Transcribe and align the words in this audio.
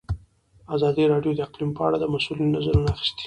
ازادي 0.75 1.03
راډیو 1.13 1.31
د 1.35 1.39
اقلیم 1.47 1.71
په 1.77 1.81
اړه 1.87 1.97
د 1.99 2.05
مسؤلینو 2.13 2.53
نظرونه 2.55 2.89
اخیستي. 2.95 3.19